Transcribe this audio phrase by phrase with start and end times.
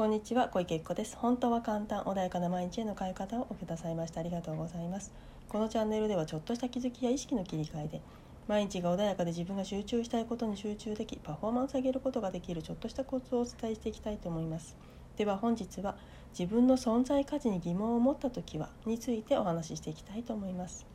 [0.00, 1.14] こんにちは小池子です。
[1.14, 5.12] 本当は簡単穏やかな毎日への変え方をおくださいましてありがとうございます。
[5.46, 8.00] このチャンネルではちょっとした気づきや意識の切り替えで
[8.48, 14.74] 毎日が穏やかで自分が集中したいことに集中できパフォーマンスを上げることができるちょっとしたコツをお伝えしていきたいと思います。
[15.18, 15.98] では本日は
[16.30, 20.86] 自分の存在価値に疑問を持った時はについてお話ししていきたいと思います。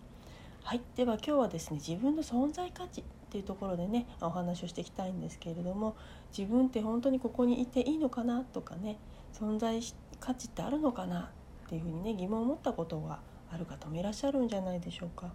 [0.64, 0.82] はい。
[0.96, 5.96] では今日はですね自分の存在価値っていうところでねお話をしていきたいんですけれども
[6.36, 8.98] 自分って本当にここにいていいのかなとかね
[9.34, 9.80] 存在
[10.20, 11.32] 価値ってあるのかな
[11.66, 13.20] っていうふうにね疑問を持ったことが
[13.52, 15.32] ある方もいらっしゃるんじゃないでしょうか。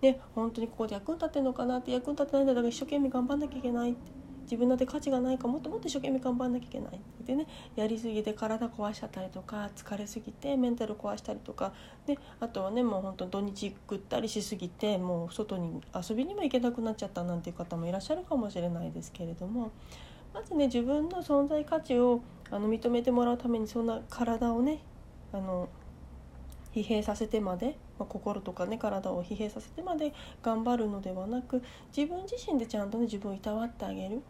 [0.00, 4.19] で本当にここで役に立ってるのかなって役に立ってないんだから一生懸命頑張んなきゃいけないって
[4.50, 7.00] 自分ので価値がないかもっともっと一生懸命頑張んなきゃいけない。
[7.24, 7.46] でね
[7.76, 11.72] やりすぎて体壊しちゃったりとか疲れすぎてメンタル壊したりとか。
[12.04, 19.70] であとはねもう本当土日食ったりしすぎてもう外に遊びにも行けなくなっちゃったなんていう方もいらっしゃるかもしれないですけれども。
[20.32, 22.20] まずね自分の存在価値を
[22.50, 24.80] あの認めてもらうためにそんな体をね
[25.32, 25.68] あの
[26.74, 31.62] 疲弊させてまで、まあ、心とかね体を疲弊させてまで頑張るのではなく
[31.96, 34.22] 自分自身でちゃんとね自分をいたわってあげる。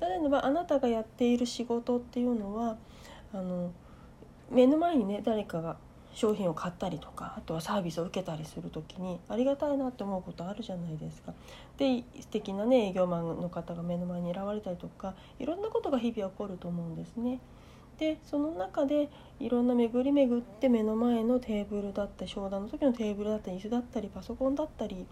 [0.00, 2.76] 誰の場合あなたがやっている仕事っていうのは
[3.32, 3.72] あの
[4.50, 5.76] 目の前にね誰かが
[6.14, 11.34] 商品を買ったりとかあとはサービスを受けたりする時にありがたいなって思うことあるじゃないですか。
[11.76, 17.38] で素敵なね営業マンの方が目の前に現れたりとかいろんなことが日々起こると思うんですね。
[17.98, 25.06] でその中でいろんな巡り巡って目の前のテーブルだったり商談の時のテーブルだったり椅子だったりパソコンだったり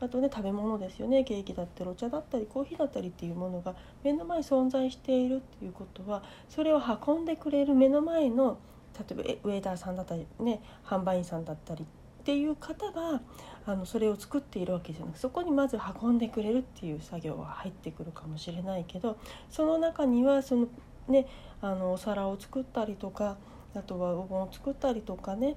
[0.00, 1.24] あとね食べ物ですよね。
[1.24, 8.58] ケーキだったりお茶だったりコーヒーだったりっていうものが目の前に存在しているっていうことはそれを運んでくれる目の前の
[8.98, 13.20] 例えばウェーターさんだったりね販売員さんだったりっていう方が
[13.66, 19.18] あのそれを作っているわけじゃなくそこにまず運んでくれるっていう作業が入ってくるかもしれないけど
[19.50, 20.68] その中にはその
[21.08, 21.26] ね
[21.60, 23.36] あのお皿を作ったりとか
[23.74, 25.56] あとはお盆を作ったりとかね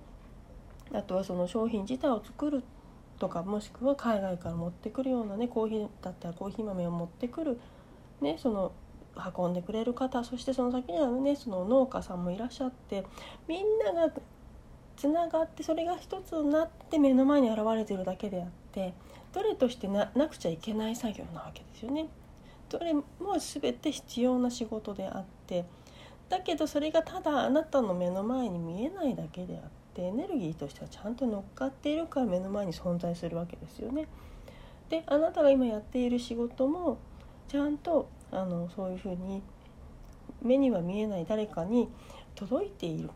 [0.93, 2.63] あとはその商品自体を作る
[3.21, 7.59] とかもしくは海外から持ってくるようなねコーヒーだったらコーヒー豆を持ってくる、
[8.19, 8.71] ね、その
[9.37, 13.05] 運んでくれる方そしてその先にはねその農家さんもいらっしゃって
[13.47, 14.11] みんなが
[14.97, 18.95] つながってそれが一つになって目の前に現れてるだけであって
[19.33, 22.09] どれとしてなくちゃいけない作業なわけですよね。
[22.69, 23.03] どれも
[23.37, 25.65] 全て必要な仕事であって
[26.27, 29.80] だけどそれがただあなたの目の前に見えないだけであって。
[29.95, 34.07] でエネルギーとしてはちゃんと乗っかっているから目の前に存在するわけですよね。
[34.89, 36.97] であなたが今やっている仕事も
[37.47, 39.41] ちゃんとあのそういうふうに
[40.41, 41.89] 目には見えない誰かに
[42.35, 43.09] 届いている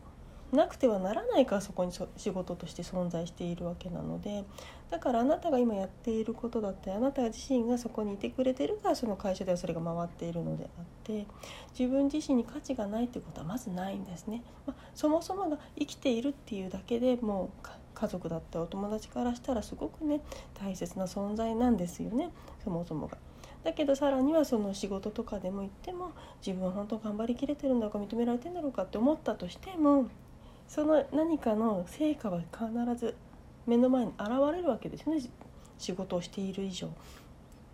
[0.52, 4.44] なくてはならないからそこに仕事として存在しているわけなので
[4.90, 11.26] だからあなたが今やっていることだってあなた自身がそこにいてくれてるからその会社ではそれが回っているのであって
[11.76, 14.42] 自分自身に価値がないってことはまずないんですね。
[14.66, 20.20] まあ、そもそもが生きているっていうだけでもう家族だったお友達からしたらすごくね
[20.54, 22.30] 大切な存在なんですよね
[22.62, 23.18] そもそもが。
[23.64, 26.12] だけどさらにはその仕事とかでも言っても
[26.46, 30.06] 自分は本当頑張りきれてるんだろうか認められてんだろうかって思ったとしても
[30.68, 33.14] その何かの成果は必ず
[33.66, 35.22] 目の前に現れるわけですよね
[35.78, 36.88] 仕事をしている以上。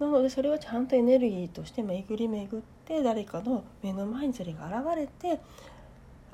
[0.01, 5.41] なのでそれはちゃんとエネルギーとして巡り巡って誰かの目の前にそれが現れて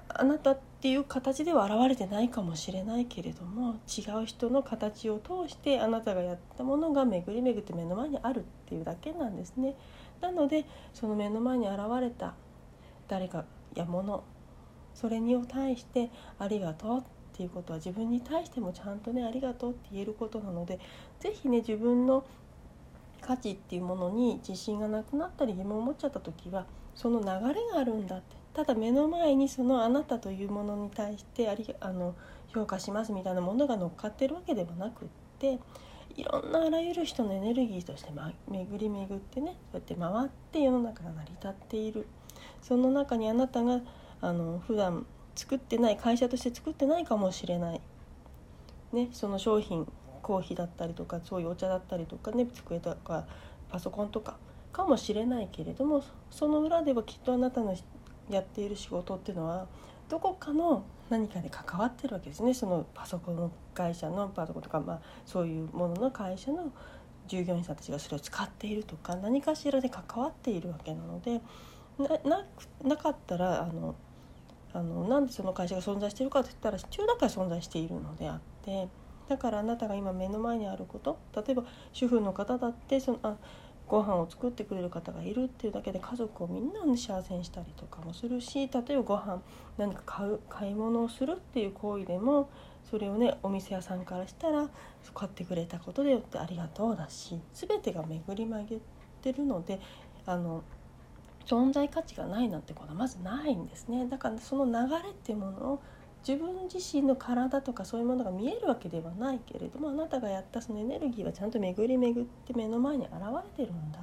[0.08, 9.74] あなたっていう形では現れてないかもしれないけれども違う人の形を通してあなたがやったものが巡り巡って目の前にあるっていうだけなんですね。
[10.22, 10.64] なので
[10.94, 12.34] その目の前に現れた
[13.06, 14.24] 誰かや物
[14.98, 16.10] それに対して
[16.40, 20.80] 「ありがとう」っていうことは自分に対してもちゃんとね「ありがとう」って言えることなので
[21.20, 22.24] 是非ね自分の
[23.20, 26.66] 価値っていうものに自信がなくなったり疑問を持っちゃった時は
[26.96, 28.38] その流れがあるんだって。
[28.54, 32.16] ただ目の前にそのあなたというものに対してありあの
[32.52, 35.60] 評価しますみたいなものが乗っかってるわけではなくって
[36.16, 42.08] いろんなあらゆる人のエネルギーとして、ま、巡り巡ってねそうやって回って世の中が成り立っている。
[42.60, 43.80] その中にあなたが
[44.20, 47.80] あの普段作ってない会社として作ってないかもしれない、
[48.92, 49.90] ね、その商品
[50.22, 53.26] コーヒーだったりとかそういうお茶だったりとかね机とか
[53.70, 54.36] パソコンとか
[54.72, 57.74] かもしれないけれどもその裏ではきっとあなたの
[58.28, 59.66] やっている仕事っていうのは
[60.08, 62.52] どこかの何かで関わってるわけですね。
[62.52, 66.72] そのパソコンの会社のパソコンとか、まあ、そういうものの会社の
[67.26, 71.40] 従業員さんたちがそれを使っているとか何かしらで関わっているわけなので
[71.98, 72.44] な
[72.82, 73.94] なかったらあの
[74.72, 78.88] あのなんでその会社が存在してるかといったら中だから存在しているのであって
[79.28, 83.36] だからあなたが今目の前にあること例えば主婦の方だってそのあ
[83.86, 89.42] ご飯を作ってくれる方がいるっていうだけで家族をみんなで幸せにしたりとかもするし例えばご飯
[89.78, 92.50] 何か買う買い物をするっていう行為でも
[92.90, 94.68] それをねお店屋さんからしたら
[95.14, 98.78] 買ってくれたことでよってありがとうだし全てが巡り曲げ
[99.22, 99.80] てるので
[100.26, 100.62] あの
[101.48, 104.06] 存在価値がないなんてことはまずないんですね。
[104.06, 105.82] だからその流れっていうものを
[106.26, 113.14] 自分自身の体とかそういうものが見えるわけではないけれどもあなたがやったそのエネルギーはちゃんと巡り巡って目の前に現
[113.56, 113.98] れてるんだ。
[114.00, 114.02] っ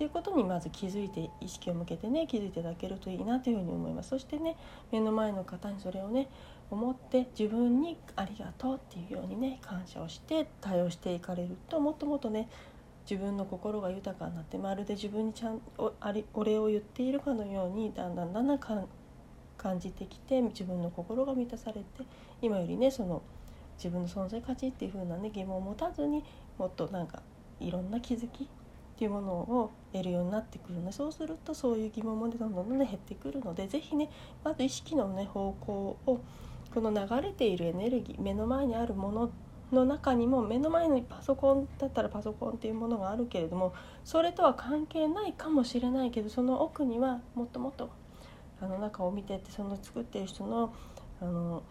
[0.00, 4.10] ていうことにまず気づいて意識を向けてね気づいていただけるといいなというふうに思います。
[4.10, 4.56] そしてね
[4.90, 6.28] 目の前の方にそれをね
[6.70, 12.48] 思って自分にありがとうっていうようにね感謝をして対応していかれるともっともっとね
[13.10, 21.84] 自分の心が豊かになってまるで自分にちゃんおありお礼を言っているかのようにだんだんだんだん感じてきて自分の心が満たされて
[22.40, 23.20] 今よりねその
[23.76, 26.22] 自分の存在価値っていう風なね疑問を持たずに
[26.56, 27.20] もっとなんか
[27.58, 28.46] いろんな気づきっ
[28.96, 34.08] ていうものを得るようになってくるのでそうするとそういう疑問もねどんどんどんどん減ってくるので是非ね
[34.44, 36.20] まず意識のね方向を
[36.72, 39.32] この流れているエネルギー目の前にあるもの
[39.72, 43.74] の中にも目の前にパソコンだったらパソコンっていうものがあるけれども
[44.04, 47.90] それとは関係ないかもしれないけどその奥にはもっともっと
[48.60, 50.74] あの中を見てってその作ってる人の
[51.20, 51.62] あの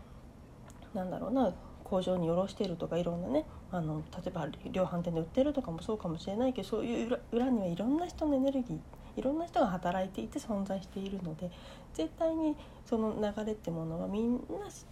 [0.93, 1.53] なんだろうな
[1.83, 8.79] 工場に卸してるとかいろんなねあの例えば量販店で売ってるとかもそうかもしれないけどそういう裏にはいろんな人のエネルギー
[9.19, 11.51] いろんな人が働いていて存在しているので
[11.93, 12.55] 絶対に
[12.85, 14.39] その流れってものはみんな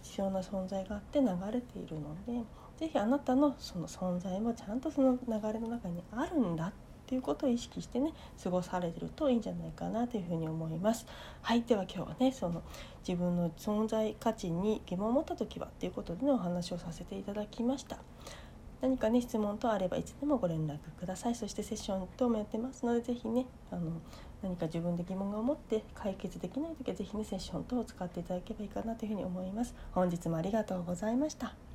[0.02, 2.44] 必要な存在があって流れているので
[2.78, 6.72] 是非あなたのその存在もちゃんとその流れの中にあるんだっ
[7.06, 11.06] ていうことを意識してね過ごされてるといいんじゃないかなというふうに思います。
[11.42, 12.62] はいでは今日はねその
[13.06, 17.98] 自分の存在価値に疑問を持った時はっていうことでのお話をさせていただきました。
[18.80, 24.00] 何かね質問等あればいつでもご連絡くださいそしてセッション等もやってますので是非ねあの
[24.40, 31.67] 何か自分で疑問が思って解決できない時は是非ねセッション等を使っていただければいいかなというふうに思います本日もありがとうございました